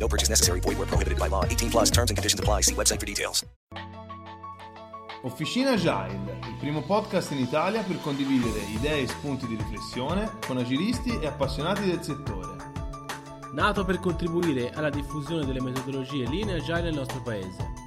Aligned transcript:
No 0.00 0.08
purchase 0.08 0.30
necessary. 0.30 0.60
Void 0.60 0.78
where 0.78 0.88
prohibited 0.88 1.18
by 1.18 1.28
law. 1.28 1.44
18 1.44 1.70
plus 1.70 1.90
terms 1.90 2.10
and 2.10 2.16
conditions 2.16 2.40
apply. 2.40 2.62
See 2.62 2.74
website 2.74 2.98
for 2.98 3.06
details. 3.06 3.44
Officina 5.22 5.72
Agile, 5.72 6.38
il 6.48 6.56
primo 6.58 6.80
podcast 6.80 7.30
in 7.32 7.40
Italia 7.40 7.82
per 7.82 8.00
condividere 8.00 8.60
idee 8.74 9.02
e 9.02 9.06
spunti 9.06 9.46
di 9.46 9.54
riflessione 9.54 10.38
con 10.46 10.56
agilisti 10.56 11.18
e 11.20 11.26
appassionati 11.26 11.84
del 11.84 12.02
settore. 12.02 12.60
nato 13.52 13.84
per 13.84 13.98
contribuire 13.98 14.70
alla 14.70 14.90
diffusione 14.90 15.44
delle 15.44 15.60
metodologie 15.60 16.26
linee 16.26 16.56
agile 16.56 16.82
nel 16.82 16.94
nostro 16.94 17.20
paese. 17.20 17.79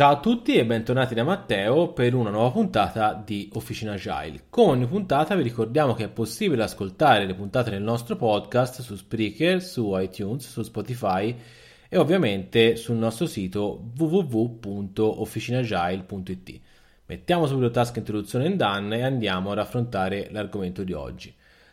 Ciao 0.00 0.12
a 0.12 0.18
tutti 0.18 0.54
e 0.54 0.64
bentornati 0.64 1.14
da 1.14 1.24
Matteo 1.24 1.92
per 1.92 2.14
una 2.14 2.30
nuova 2.30 2.52
puntata 2.52 3.12
di 3.12 3.50
Officina 3.52 3.92
Agile. 3.92 4.44
Come 4.48 4.72
ogni 4.72 4.86
puntata 4.86 5.34
vi 5.34 5.42
ricordiamo 5.42 5.92
che 5.92 6.04
è 6.04 6.08
possibile 6.08 6.62
ascoltare 6.62 7.26
le 7.26 7.34
puntate 7.34 7.68
del 7.68 7.82
nostro 7.82 8.16
podcast 8.16 8.80
su 8.80 8.96
Spreaker, 8.96 9.62
su 9.62 9.94
iTunes, 9.98 10.48
su 10.48 10.62
Spotify 10.62 11.36
e 11.86 11.98
ovviamente 11.98 12.76
sul 12.76 12.96
nostro 12.96 13.26
sito 13.26 13.90
www.officinagile.it. 13.94 16.60
Mettiamo 17.04 17.46
subito 17.46 17.70
task 17.70 17.98
introduzione 17.98 18.46
in 18.46 18.56
done 18.56 18.96
e 18.96 19.02
andiamo 19.02 19.52
ad 19.52 19.58
affrontare 19.58 20.28
l'argomento 20.30 20.82
di 20.82 20.94
oggi. 20.94 21.30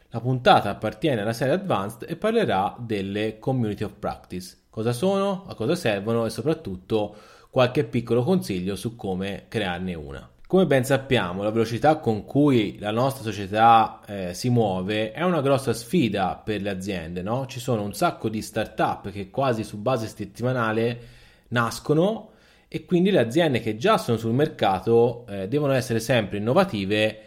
La 0.10 0.20
puntata 0.20 0.70
appartiene 0.70 1.22
alla 1.22 1.32
serie 1.32 1.54
Advanced 1.54 2.06
e 2.10 2.18
parlerà 2.18 2.76
delle 2.78 3.40
Community 3.40 3.86
of 3.86 3.94
Practice. 3.98 4.64
Cosa 4.70 4.92
sono, 4.92 5.46
a 5.48 5.56
cosa 5.56 5.76
servono 5.76 6.26
e 6.26 6.30
soprattutto 6.30 7.16
qualche 7.50 7.84
piccolo 7.84 8.24
consiglio 8.24 8.76
su 8.76 8.96
come 8.96 9.46
crearne 9.48 9.94
una. 9.94 10.30
Come 10.48 10.66
ben 10.66 10.86
sappiamo, 10.86 11.44
la 11.44 11.50
velocità 11.52 11.98
con 11.98 12.24
cui 12.24 12.78
la 12.80 12.92
nostra 12.92 13.22
società 13.24 14.00
eh, 14.08 14.34
si 14.34 14.50
muove 14.50 15.12
è 15.12 15.22
una 15.24 15.42
grossa 15.42 15.74
sfida 15.74 16.42
per 16.42 16.62
le 16.62 16.70
aziende, 16.70 17.22
no? 17.22 17.46
Ci 17.48 17.60
sono 17.60 17.82
un 17.82 17.94
sacco 17.94 18.30
di 18.30 18.42
start-up 18.42 19.12
che 19.12 19.30
quasi 19.30 19.66
su 19.66 19.78
base 19.78 20.08
settimanale 20.08 21.00
nascono 21.50 22.32
e 22.70 22.86
quindi 22.86 23.12
le 23.12 23.20
aziende 23.20 23.60
che 23.60 23.76
già 23.76 23.98
sono 23.98 24.18
sul 24.18 24.34
mercato 24.34 25.26
eh, 25.28 25.50
devono 25.50 25.74
essere 25.74 26.00
sempre 26.00 26.38
innovative 26.38 27.22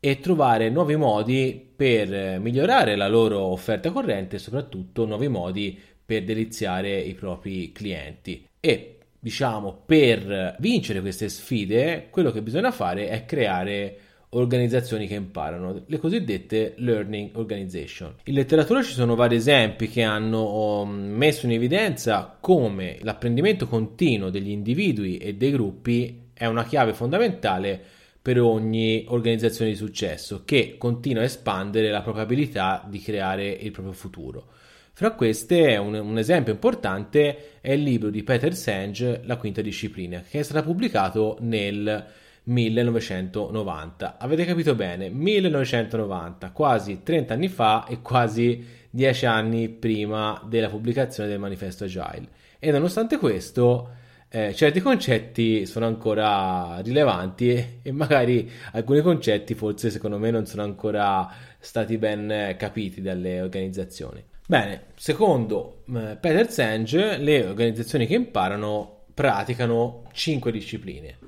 e 0.00 0.18
trovare 0.18 0.68
nuovi 0.68 0.96
modi 0.96 1.72
per 1.76 2.12
eh, 2.12 2.38
migliorare 2.38 2.96
la 2.96 3.08
loro 3.08 3.38
offerta 3.40 3.90
corrente 3.90 4.36
e 4.36 4.40
soprattutto 4.40 5.06
nuovi 5.06 5.28
modi 5.28 5.80
per 6.04 6.24
deliziare 6.24 6.98
i 6.98 7.14
propri 7.14 7.70
clienti. 7.72 8.46
E 8.60 8.93
diciamo 9.24 9.84
per 9.86 10.54
vincere 10.58 11.00
queste 11.00 11.30
sfide 11.30 12.08
quello 12.10 12.30
che 12.30 12.42
bisogna 12.42 12.70
fare 12.70 13.08
è 13.08 13.24
creare 13.24 13.96
organizzazioni 14.30 15.06
che 15.06 15.14
imparano, 15.14 15.84
le 15.86 15.98
cosiddette 15.98 16.74
learning 16.76 17.30
organization. 17.36 18.16
In 18.24 18.34
letteratura 18.34 18.82
ci 18.82 18.92
sono 18.92 19.14
vari 19.14 19.36
esempi 19.36 19.88
che 19.88 20.02
hanno 20.02 20.82
um, 20.82 20.90
messo 20.90 21.46
in 21.46 21.52
evidenza 21.52 22.36
come 22.38 22.98
l'apprendimento 23.00 23.66
continuo 23.66 24.28
degli 24.28 24.50
individui 24.50 25.16
e 25.16 25.36
dei 25.36 25.52
gruppi 25.52 26.28
è 26.34 26.44
una 26.44 26.64
chiave 26.64 26.92
fondamentale 26.92 27.80
per 28.20 28.38
ogni 28.42 29.06
organizzazione 29.08 29.70
di 29.70 29.76
successo 29.76 30.42
che 30.44 30.76
continua 30.76 31.22
a 31.22 31.26
espandere 31.26 31.90
la 31.90 32.02
probabilità 32.02 32.84
di 32.86 33.00
creare 33.00 33.48
il 33.48 33.70
proprio 33.70 33.94
futuro. 33.94 34.48
Fra 34.96 35.10
queste, 35.10 35.76
un, 35.76 35.92
un, 35.94 36.18
esempio 36.18 36.52
importante 36.52 37.58
è 37.60 37.72
il 37.72 37.82
libro 37.82 38.10
di 38.10 38.22
Peter 38.22 38.54
Senge, 38.54 39.22
La 39.24 39.36
quinta 39.38 39.60
disciplina, 39.60 40.22
che 40.22 40.38
è 40.38 40.42
stato 40.44 40.64
pubblicato 40.64 41.36
nel 41.40 42.06
1990. 42.44 44.18
Avete 44.18 44.44
capito 44.44 44.76
bene, 44.76 45.08
1990, 45.08 46.52
quasi 46.52 47.02
30 47.02 47.34
anni 47.34 47.48
fa 47.48 47.86
e 47.88 48.02
quasi 48.02 48.64
10 48.88 49.26
anni 49.26 49.68
prima 49.68 50.40
della 50.46 50.68
pubblicazione 50.68 51.28
del 51.28 51.40
manifesto 51.40 51.82
Agile. 51.82 52.28
E 52.60 52.70
nonostante 52.70 53.18
questo, 53.18 53.96
eh, 54.28 54.54
certi 54.54 54.78
concetti 54.78 55.66
sono 55.66 55.86
ancora 55.86 56.78
rilevanti 56.84 57.48
e, 57.48 57.78
e, 57.82 57.90
magari 57.90 58.48
alcuni 58.70 59.00
concetti 59.00 59.54
forse 59.54 59.90
secondo 59.90 60.18
me 60.18 60.30
non 60.30 60.46
sono 60.46 60.62
ancora 60.62 61.28
stati 61.58 61.98
ben 61.98 62.54
capiti 62.56 63.00
dalle 63.00 63.40
organizzazioni. 63.40 64.24
Bene, 64.46 64.88
secondo 64.96 65.84
eh, 65.94 66.16
Peter 66.20 66.50
Senge, 66.50 67.16
le 67.16 67.46
organizzazioni 67.46 68.06
che 68.06 68.14
imparano 68.14 69.04
praticano 69.14 70.04
5 70.12 70.52
discipline 70.52 71.18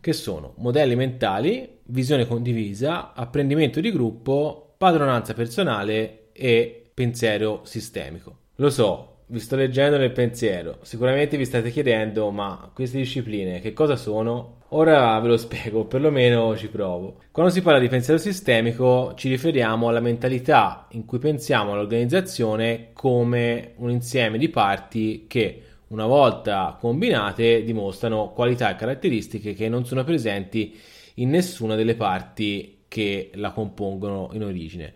che 0.00 0.12
sono 0.12 0.54
modelli 0.56 0.96
mentali, 0.96 1.78
visione 1.84 2.26
condivisa, 2.26 3.12
apprendimento 3.14 3.80
di 3.80 3.92
gruppo, 3.92 4.74
padronanza 4.76 5.32
personale 5.32 6.30
e 6.32 6.90
pensiero 6.92 7.60
sistemico. 7.64 8.38
Lo 8.56 8.68
so, 8.68 9.11
vi 9.32 9.40
sto 9.40 9.56
leggendo 9.56 9.96
nel 9.96 10.12
pensiero, 10.12 10.76
sicuramente 10.82 11.38
vi 11.38 11.46
state 11.46 11.70
chiedendo 11.70 12.30
ma 12.30 12.70
queste 12.74 12.98
discipline 12.98 13.60
che 13.60 13.72
cosa 13.72 13.96
sono? 13.96 14.58
Ora 14.74 15.18
ve 15.20 15.28
lo 15.28 15.38
spiego, 15.38 15.86
perlomeno 15.86 16.54
ci 16.54 16.68
provo. 16.68 17.16
Quando 17.30 17.50
si 17.50 17.62
parla 17.62 17.78
di 17.78 17.88
pensiero 17.88 18.18
sistemico 18.18 19.14
ci 19.16 19.30
riferiamo 19.30 19.88
alla 19.88 20.00
mentalità 20.00 20.86
in 20.90 21.06
cui 21.06 21.18
pensiamo 21.18 21.72
all'organizzazione 21.72 22.90
come 22.92 23.72
un 23.76 23.90
insieme 23.90 24.36
di 24.36 24.50
parti 24.50 25.24
che 25.26 25.62
una 25.88 26.04
volta 26.04 26.76
combinate 26.78 27.64
dimostrano 27.64 28.32
qualità 28.32 28.70
e 28.70 28.76
caratteristiche 28.76 29.54
che 29.54 29.66
non 29.70 29.86
sono 29.86 30.04
presenti 30.04 30.78
in 31.14 31.30
nessuna 31.30 31.74
delle 31.74 31.94
parti 31.94 32.80
che 32.86 33.30
la 33.34 33.52
compongono 33.52 34.28
in 34.34 34.44
origine. 34.44 34.92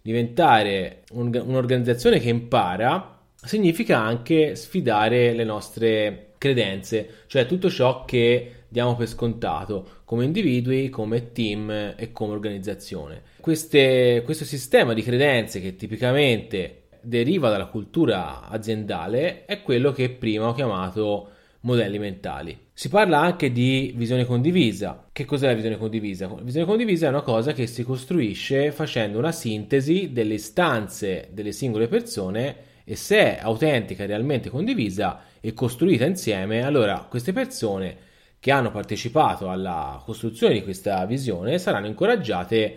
Diventare 0.00 1.02
un, 1.12 1.30
un'organizzazione 1.34 2.18
che 2.18 2.30
impara 2.30 3.13
significa 3.44 3.98
anche 3.98 4.54
sfidare 4.54 5.32
le 5.32 5.44
nostre 5.44 6.28
credenze, 6.38 7.22
cioè 7.26 7.46
tutto 7.46 7.70
ciò 7.70 8.04
che 8.04 8.64
diamo 8.68 8.96
per 8.96 9.08
scontato 9.08 10.02
come 10.04 10.24
individui, 10.24 10.88
come 10.90 11.32
team 11.32 11.94
e 11.96 12.10
come 12.12 12.32
organizzazione. 12.32 13.22
Queste, 13.40 14.22
questo 14.24 14.44
sistema 14.44 14.92
di 14.92 15.02
credenze 15.02 15.60
che 15.60 15.76
tipicamente 15.76 16.82
deriva 17.00 17.50
dalla 17.50 17.66
cultura 17.66 18.48
aziendale 18.48 19.44
è 19.44 19.62
quello 19.62 19.92
che 19.92 20.10
prima 20.10 20.48
ho 20.48 20.54
chiamato 20.54 21.28
modelli 21.60 21.98
mentali. 21.98 22.58
Si 22.72 22.88
parla 22.88 23.20
anche 23.20 23.52
di 23.52 23.92
visione 23.96 24.24
condivisa. 24.24 25.08
Che 25.12 25.24
cos'è 25.24 25.46
la 25.46 25.54
visione 25.54 25.78
condivisa? 25.78 26.26
La 26.26 26.42
visione 26.42 26.66
condivisa 26.66 27.06
è 27.06 27.10
una 27.10 27.22
cosa 27.22 27.52
che 27.52 27.66
si 27.66 27.84
costruisce 27.84 28.72
facendo 28.72 29.18
una 29.18 29.32
sintesi 29.32 30.12
delle 30.12 30.34
istanze 30.34 31.28
delle 31.32 31.52
singole 31.52 31.88
persone 31.88 32.72
e 32.84 32.96
se 32.96 33.16
è 33.16 33.38
autentica, 33.40 34.04
realmente 34.04 34.50
condivisa 34.50 35.22
e 35.40 35.54
costruita 35.54 36.04
insieme, 36.04 36.62
allora 36.62 37.06
queste 37.08 37.32
persone 37.32 37.96
che 38.38 38.50
hanno 38.50 38.70
partecipato 38.70 39.50
alla 39.50 40.02
costruzione 40.04 40.52
di 40.52 40.62
questa 40.62 41.04
visione 41.06 41.58
saranno 41.58 41.86
incoraggiate 41.86 42.76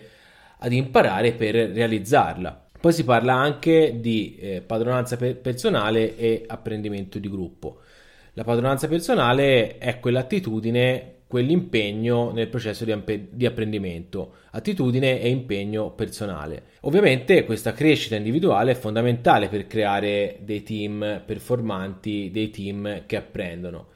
ad 0.59 0.71
imparare 0.71 1.33
per 1.33 1.55
realizzarla. 1.55 2.67
Poi 2.79 2.93
si 2.93 3.03
parla 3.03 3.33
anche 3.33 3.97
di 3.99 4.37
eh, 4.39 4.61
padronanza 4.61 5.17
per- 5.17 5.37
personale 5.37 6.15
e 6.15 6.45
apprendimento 6.47 7.19
di 7.19 7.29
gruppo. 7.29 7.81
La 8.37 8.43
padronanza 8.43 8.87
personale 8.87 9.79
è 9.79 9.99
quell'attitudine, 9.99 11.21
quell'impegno 11.25 12.29
nel 12.31 12.49
processo 12.49 12.85
di, 12.85 12.91
ampe- 12.91 13.29
di, 13.31 13.47
apprendimento, 13.47 14.35
attitudine 14.51 15.19
e 15.19 15.27
impegno 15.29 15.89
personale. 15.89 16.65
Ovviamente 16.81 17.45
questa 17.45 17.73
crescita 17.73 18.15
individuale 18.15 18.73
è 18.73 18.75
fondamentale 18.75 19.49
per 19.49 19.65
creare 19.65 20.37
dei 20.41 20.61
team 20.61 21.23
performanti, 21.25 22.29
dei 22.29 22.51
team 22.51 23.07
che 23.07 23.15
apprendono. 23.15 23.87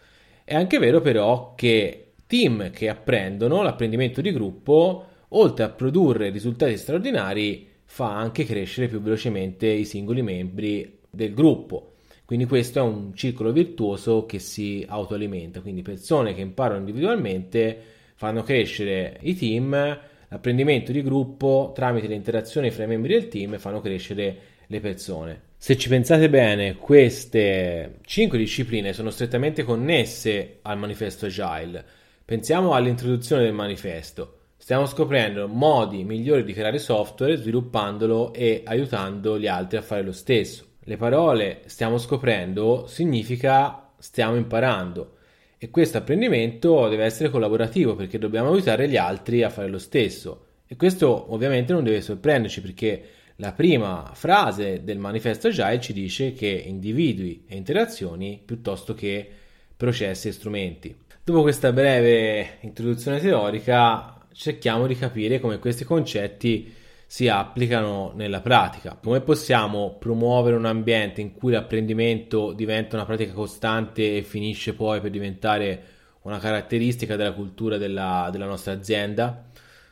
È 0.43 0.55
anche 0.55 0.79
vero 0.79 1.01
però 1.01 1.53
che 1.53 2.13
team 2.25 2.71
che 2.71 2.89
apprendono 2.89 3.61
l'apprendimento 3.61 4.21
di 4.21 4.31
gruppo, 4.31 5.05
oltre 5.27 5.65
a 5.65 5.69
produrre 5.69 6.31
risultati 6.31 6.77
straordinari, 6.77 7.67
fa 7.85 8.17
anche 8.17 8.45
crescere 8.45 8.87
più 8.87 9.01
velocemente 9.01 9.67
i 9.67 9.85
singoli 9.85 10.23
membri 10.23 10.97
del 11.11 11.35
gruppo. 11.35 11.90
Quindi 12.31 12.47
questo 12.47 12.79
è 12.79 12.81
un 12.81 13.13
circolo 13.13 13.51
virtuoso 13.51 14.25
che 14.25 14.39
si 14.39 14.85
autoalimenta, 14.87 15.59
quindi 15.59 15.81
persone 15.81 16.33
che 16.33 16.39
imparano 16.39 16.79
individualmente 16.79 17.77
fanno 18.15 18.41
crescere 18.41 19.17
i 19.23 19.35
team, 19.35 19.99
l'apprendimento 20.29 20.93
di 20.93 21.03
gruppo 21.03 21.73
tramite 21.75 22.07
le 22.07 22.15
interazioni 22.15 22.71
fra 22.71 22.85
i 22.85 22.87
membri 22.87 23.11
del 23.15 23.27
team 23.27 23.57
fanno 23.57 23.81
crescere 23.81 24.37
le 24.65 24.79
persone. 24.79 25.41
Se 25.57 25.75
ci 25.75 25.89
pensate 25.89 26.29
bene, 26.29 26.77
queste 26.77 27.97
cinque 28.05 28.37
discipline 28.37 28.93
sono 28.93 29.09
strettamente 29.09 29.63
connesse 29.63 30.59
al 30.61 30.77
manifesto 30.77 31.25
Agile. 31.25 31.83
Pensiamo 32.23 32.71
all'introduzione 32.71 33.43
del 33.43 33.51
manifesto. 33.51 34.37
Stiamo 34.55 34.85
scoprendo 34.85 35.49
modi 35.49 36.05
migliori 36.05 36.45
di 36.45 36.53
creare 36.53 36.79
software, 36.79 37.35
sviluppandolo 37.35 38.33
e 38.33 38.61
aiutando 38.63 39.37
gli 39.37 39.47
altri 39.47 39.75
a 39.75 39.81
fare 39.81 40.01
lo 40.01 40.13
stesso. 40.13 40.69
Le 40.83 40.97
parole 40.97 41.61
stiamo 41.65 41.99
scoprendo 41.99 42.85
significa 42.87 43.91
stiamo 43.99 44.35
imparando 44.35 45.17
e 45.59 45.69
questo 45.69 45.99
apprendimento 45.99 46.87
deve 46.87 47.03
essere 47.03 47.29
collaborativo 47.29 47.95
perché 47.95 48.17
dobbiamo 48.17 48.51
aiutare 48.51 48.89
gli 48.89 48.97
altri 48.97 49.43
a 49.43 49.51
fare 49.51 49.67
lo 49.67 49.77
stesso. 49.77 50.45
E 50.65 50.75
questo 50.75 51.31
ovviamente 51.33 51.71
non 51.71 51.83
deve 51.83 52.01
sorprenderci 52.01 52.61
perché 52.61 53.03
la 53.35 53.51
prima 53.51 54.09
frase 54.15 54.83
del 54.83 54.97
manifesto 54.97 55.49
Agile 55.49 55.79
ci 55.79 55.93
dice 55.93 56.33
che 56.33 56.47
individui 56.47 57.43
e 57.47 57.57
interazioni 57.57 58.41
piuttosto 58.43 58.95
che 58.95 59.29
processi 59.77 60.29
e 60.29 60.31
strumenti. 60.31 60.95
Dopo 61.23 61.43
questa 61.43 61.71
breve 61.71 62.57
introduzione 62.61 63.19
teorica, 63.19 64.17
cerchiamo 64.33 64.87
di 64.87 64.95
capire 64.95 65.39
come 65.39 65.59
questi 65.59 65.83
concetti 65.83 66.73
si 67.11 67.27
applicano 67.27 68.13
nella 68.15 68.39
pratica. 68.39 68.97
Come 69.03 69.19
possiamo 69.19 69.97
promuovere 69.99 70.55
un 70.55 70.63
ambiente 70.63 71.19
in 71.19 71.33
cui 71.33 71.51
l'apprendimento 71.51 72.53
diventa 72.53 72.95
una 72.95 73.03
pratica 73.03 73.33
costante 73.33 74.15
e 74.15 74.21
finisce 74.21 74.73
poi 74.73 75.01
per 75.01 75.09
diventare 75.09 75.83
una 76.21 76.39
caratteristica 76.39 77.17
della 77.17 77.33
cultura 77.33 77.75
della, 77.75 78.29
della 78.31 78.45
nostra 78.45 78.71
azienda? 78.71 79.43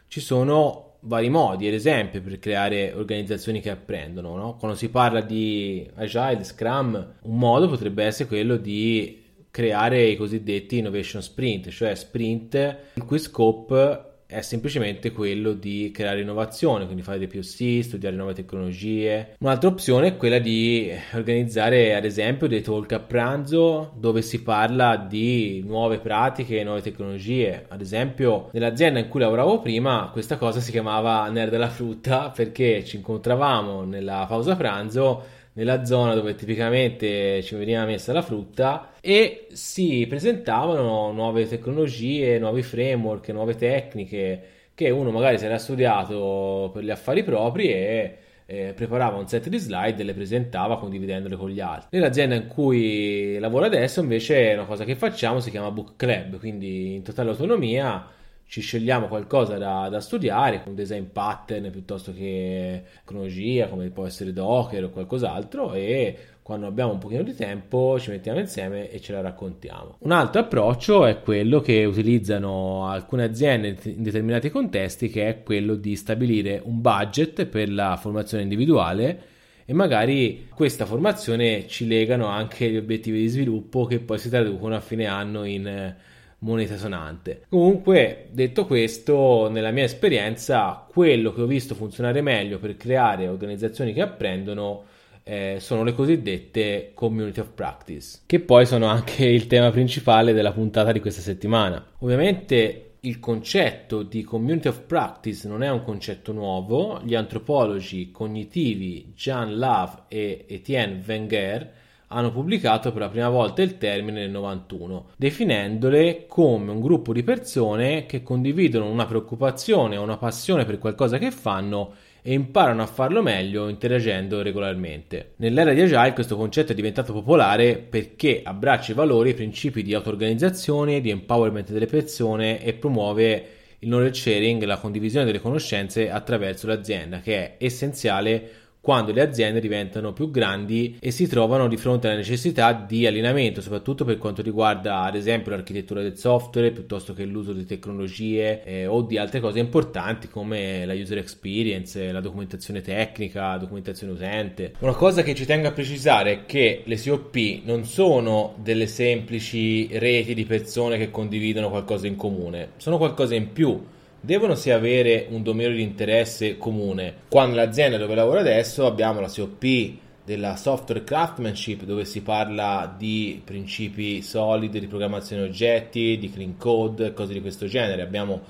Ci 0.08 0.22
sono 0.22 1.00
vari 1.02 1.28
modi, 1.28 1.68
ad 1.68 1.74
esempio, 1.74 2.22
per 2.22 2.40
creare 2.40 2.94
organizzazioni 2.94 3.60
che 3.60 3.70
apprendono. 3.70 4.38
No? 4.38 4.56
Quando 4.56 4.78
si 4.78 4.88
parla 4.88 5.20
di 5.20 5.86
Agile, 5.96 6.46
Scrum, 6.46 7.16
un 7.24 7.38
modo 7.38 7.68
potrebbe 7.68 8.06
essere 8.06 8.30
quello 8.30 8.56
di 8.56 9.26
creare 9.52 10.04
i 10.04 10.16
cosiddetti 10.16 10.78
innovation 10.78 11.22
sprint, 11.22 11.68
cioè 11.68 11.94
sprint 11.96 12.78
il 12.94 13.04
cui 13.04 13.20
scope 13.20 14.09
è 14.32 14.42
semplicemente 14.42 15.12
quello 15.12 15.54
di 15.54 15.90
creare 15.92 16.22
innovazione, 16.22 16.86
quindi 16.86 17.02
fare 17.02 17.18
dei 17.18 17.26
POC, 17.26 17.84
studiare 17.84 18.16
nuove 18.16 18.36
tecnologie. 18.36 19.34
Un'altra 19.40 19.70
opzione 19.70 20.10
è 20.10 20.18
quella 20.18 20.38
di 20.38 20.92
organizzare 21.16 21.96
ad 21.96 22.06
esempio 22.06 22.48
dei 22.48 22.62
talk 22.62 22.92
a 22.92 23.00
pranzo 23.00 23.92
dove 23.98 24.22
si 24.22 24.44
parla 24.44 24.98
di 24.98 25.64
nuove 25.66 25.98
pratiche 25.98 26.64
nuove 26.64 26.84
tecnologie. 26.84 27.66
Ad 27.70 27.82
esempio 27.82 28.50
nell'azienda 28.54 29.00
in 29.00 29.08
cui 29.08 29.20
lavoravo 29.20 29.62
prima 29.62 30.10
questa 30.12 30.38
cosa 30.38 30.60
si 30.60 30.70
chiamava 30.70 31.28
Nerd 31.30 31.50
della 31.50 31.70
frutta 31.70 32.30
perché 32.30 32.86
ci 32.86 32.98
incontravamo 32.98 33.84
nella 33.84 34.26
pausa 34.28 34.56
pranzo 34.56 35.38
nella 35.54 35.86
zona 35.86 36.14
dove 36.14 36.36
tipicamente 36.36 37.42
ci 37.44 37.56
veniva 37.56 37.86
messa 37.86 38.14
la 38.14 38.22
frutta 38.22 38.94
e 39.02 39.48
si 39.52 40.06
presentavano 40.08 41.12
nuove 41.12 41.48
tecnologie, 41.48 42.40
nuovi 42.40 42.62
framework, 42.62 43.30
nuove 43.30 43.56
tecniche 43.56 44.44
che 44.74 44.90
uno 44.90 45.12
magari 45.12 45.38
si 45.38 45.46
era 45.46 45.58
studiato 45.58 46.70
per 46.74 46.84
gli 46.84 46.90
affari 46.90 47.24
propri 47.24 47.70
e 47.70 48.18
eh, 48.46 48.74
preparava 48.74 49.18
un 49.18 49.28
set 49.28 49.48
di 49.48 49.58
slide 49.58 50.02
e 50.02 50.06
le 50.06 50.14
presentava 50.14 50.80
condividendole 50.80 51.36
con 51.36 51.50
gli 51.50 51.60
altri. 51.60 51.90
Nell'azienda 51.92 52.36
in 52.36 52.48
cui 52.48 53.38
lavoro 53.40 53.66
adesso 53.66 54.00
invece 54.00 54.54
una 54.54 54.66
cosa 54.66 54.86
che 54.86 54.96
facciamo 54.96 55.40
si 55.40 55.52
chiama 55.52 55.70
book 55.70 55.96
club, 55.98 56.40
quindi 56.40 56.96
in 56.96 57.04
totale 57.04 57.30
autonomia 57.30 58.08
ci 58.50 58.62
scegliamo 58.62 59.08
qualcosa 59.08 59.60
da, 59.60 59.90
da, 59.92 60.00
studiare, 60.00 60.64
un 60.66 60.74
design 60.74 61.04
pattern 61.14 61.70
piuttosto 61.70 62.12
che 62.12 62.82
tecnologia, 63.06 63.68
come 63.68 63.90
può 63.90 64.08
essere 64.08 64.34
Docker 64.34 64.86
o 64.86 64.90
qualcos'altro, 64.90 65.74
e 65.74 66.18
quando 66.42 66.66
abbiamo 66.66 66.94
un 66.94 66.98
pochino 66.98 67.22
di 67.22 67.36
tempo 67.36 68.00
ci 68.00 68.10
mettiamo 68.10 68.40
insieme 68.40 68.90
e 68.90 69.00
ce 69.02 69.14
la 69.14 69.22
raccontiamo. 69.22 69.98
Un 70.00 70.12
altro 70.12 70.42
approccio 70.42 71.06
è 71.06 71.20
quello 71.20 71.60
che 71.60 71.86
utilizzano 71.86 72.88
alcune 72.88 73.26
aziende 73.26 73.78
in 73.84 74.02
determinati 74.02 74.50
contesti, 74.50 75.10
che 75.10 75.28
è 75.28 75.44
quello 75.44 75.76
di 75.76 75.96
stabilire 75.96 76.60
un 76.66 76.82
budget 76.82 77.46
per 77.46 77.72
la 77.72 77.98
formazione 77.98 78.42
individuale 78.42 79.22
e 79.64 79.74
magari 79.74 80.48
questa 80.52 80.88
formazione 80.88 81.68
ci 81.68 81.86
legano 81.86 82.26
anche 82.26 82.68
gli 82.68 82.78
obiettivi 82.78 83.20
di 83.20 83.28
sviluppo 83.28 83.86
che 83.86 84.00
poi 84.00 84.18
si 84.18 84.30
traducono 84.30 84.74
a 84.76 84.80
fine 84.80 85.06
anno 85.06 85.44
in 85.44 85.96
moneta 86.40 86.78
sonante. 86.78 87.46
Comunque, 87.50 88.28
detto 88.32 88.66
questo, 88.66 89.50
nella 89.50 89.72
mia 89.72 89.84
esperienza, 89.84 90.86
quello 90.90 91.34
che 91.34 91.42
ho 91.42 91.46
visto 91.46 91.76
funzionare 91.76 92.22
meglio 92.22 92.60
per 92.60 92.78
creare 92.78 93.28
organizzazioni 93.28 93.94
che 93.94 94.02
apprendono 94.02 94.84
eh, 95.24 95.58
sono 95.60 95.84
le 95.84 95.94
cosiddette 95.94 96.92
community 96.94 97.40
of 97.40 97.52
practice, 97.54 98.22
che 98.26 98.40
poi 98.40 98.66
sono 98.66 98.88
anche 98.88 99.26
il 99.26 99.48
tema 99.48 99.70
principale 99.70 100.34
della 100.34 100.52
puntata 100.52 100.92
di 100.92 101.00
questa 101.00 101.22
settimana. 101.22 101.86
Ovviamente 102.00 102.86
il 103.02 103.20
concetto 103.20 104.04
di 104.04 104.24
community 104.24 104.68
of 104.68 104.82
practice 104.82 105.48
non 105.48 105.64
è 105.64 105.70
un 105.70 105.84
concetto 105.84 106.34
nuovo, 106.34 107.00
gli 107.04 107.16
antropologi 107.16 108.12
cognitivi 108.12 109.14
Jean 109.16 109.58
Love 109.58 110.04
e 110.08 110.46
Etienne 110.48 111.02
Wenger 111.06 111.74
hanno 112.10 112.32
pubblicato 112.32 112.92
per 112.92 113.02
la 113.02 113.10
prima 113.10 113.30
volta 113.30 113.62
il 113.62 113.78
termine 113.78 114.22
nel 114.22 114.32
91, 114.32 115.10
definendole 115.16 116.26
come 116.28 116.72
un 116.72 116.80
gruppo 116.80 117.14
di 117.14 117.24
persone 117.24 118.06
che 118.06 118.24
condividono 118.24 118.90
una 118.90 119.06
preoccupazione 119.06 119.98
o 119.98 120.04
una 120.04 120.18
passione 120.18 120.66
per 120.66 120.80
qualcosa 120.80 121.18
che 121.18 121.32
fanno 121.32 121.94
e 122.22 122.34
imparano 122.34 122.82
a 122.82 122.88
farlo 122.88 123.22
meglio 123.22 123.70
interagendo 123.70 124.42
regolarmente. 124.42 125.34
Nell'era 125.38 125.74
di 125.74 125.82
Agile 125.82 126.14
questo 126.14 126.36
concetto 126.36 126.72
è 126.72 126.76
diventato 126.76 127.14
popolare 127.14 127.78
perché 127.78 128.42
abbraccia 128.44 128.92
i 128.92 128.96
valori 128.96 129.30
e 129.30 129.32
i 129.34 129.36
principi 129.36 129.84
di 129.84 129.94
auto-organizzazione, 129.94 131.02
di 131.02 131.12
empowerment 131.12 131.72
delle 131.72 131.86
persone 131.86 132.62
e 132.64 132.74
promuove 132.74 133.48
il 133.80 133.88
knowledge 133.88 134.20
sharing, 134.20 134.64
la 134.64 134.78
condivisione 134.78 135.26
delle 135.26 135.40
conoscenze 135.40 136.10
attraverso 136.12 136.68
l'azienda, 136.68 137.20
che 137.22 137.36
è 137.36 137.56
essenziale 137.64 138.59
quando 138.82 139.12
le 139.12 139.22
aziende 139.22 139.60
diventano 139.60 140.14
più 140.14 140.32
grandi 140.32 140.98
e 141.00 141.12
si 141.12 141.28
trovano 141.28 141.68
di 141.68 141.78
fronte 141.78 142.08
alla 142.08 142.16
necessità 142.16 142.72
di 142.74 143.06
allineamento, 143.06 143.62
soprattutto 143.62 144.06
per 144.06 144.18
quanto 144.18 144.42
riguarda 144.42 145.02
ad 145.02 145.16
esempio 145.16 145.52
l'architettura 145.52 146.02
del 146.02 146.18
software 146.18 146.72
piuttosto 146.72 147.14
che 147.14 147.26
l'uso 147.26 147.52
di 147.54 147.66
tecnologie 147.66 148.64
eh, 148.64 148.86
o 148.88 149.02
di 149.02 149.18
altre 149.18 149.42
cose 149.42 149.60
importanti 149.60 150.30
come 150.30 150.86
la 150.86 150.94
user 150.94 151.18
experience, 151.18 152.12
la 152.12 152.22
documentazione 152.22 152.82
tecnica, 152.82 153.52
la 153.52 153.58
documentazione 153.58 154.14
utente. 154.14 154.74
Una 154.80 154.96
cosa 154.96 155.24
che 155.24 155.36
ci 155.36 155.46
tengo 155.46 155.68
a 155.68 155.72
precisare 155.72 156.32
è 156.32 156.46
che 156.46 156.84
le 156.86 157.00
COP 157.02 157.62
non 157.66 157.84
sono 157.84 158.56
delle 158.58 158.88
semplici 158.88 159.90
reti 159.98 160.34
di 160.34 160.46
persone 160.46 160.98
che 160.98 161.12
condividono 161.12 161.70
qualcosa 161.70 162.08
in 162.08 162.16
comune, 162.16 162.72
sono 162.78 162.98
qualcosa 162.98 163.36
in 163.36 163.52
più 163.52 163.98
devono 164.22 164.56
sì 164.56 164.72
avere 164.72 165.28
un 165.30 165.44
dominio 165.44 165.72
di 165.72 165.82
interesse 165.82 166.58
comune. 166.58 167.14
Quando 167.30 167.56
l'azienda 167.56 167.98
dove 167.98 168.16
lavoro 168.16 168.40
adesso 168.40 168.86
abbiamo 168.86 169.20
la 169.20 169.32
COP 169.34 169.98
della 170.26 170.56
software 170.58 171.04
craftsmanship 171.04 171.84
dove 171.84 172.06
si 172.06 172.22
parla 172.22 172.94
di 172.96 173.42
principi 173.44 174.22
solidi 174.22 174.80
di 174.80 174.88
programmazione 174.88 175.44
oggetti, 175.44 176.18
di 176.20 176.30
clean 176.30 176.58
code, 176.58 177.14
cose 177.14 177.34
di 177.34 177.42
questo 177.42 177.66
genere. 177.66 178.02
Abbiamo 178.02 178.42